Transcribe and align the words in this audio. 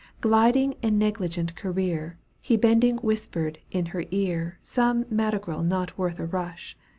Gliding 0.19 0.73
in 0.81 0.97
negligent 0.97 1.55
career. 1.55 2.17
He 2.41 2.57
bending 2.57 2.97
whispered 2.97 3.59
in 3.69 3.85
her 3.93 4.05
ear 4.09 4.57
Some 4.63 5.05
madrigal 5.11 5.61
not 5.61 5.95
worth 5.95 6.19
a 6.19 6.25
rush. 6.25 6.75